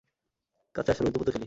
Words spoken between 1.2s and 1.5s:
খেলি।